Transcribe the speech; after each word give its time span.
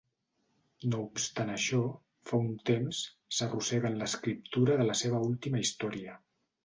No 0.93 1.01
obstant 1.07 1.51
això, 1.55 1.81
fa 2.31 2.39
un 2.45 2.49
temps, 2.69 3.03
s'arrossega 3.41 3.93
en 3.93 4.01
l'escriptura 4.01 4.79
de 4.81 4.89
la 4.93 4.97
seva 5.03 5.21
última 5.29 5.63
història. 5.67 6.17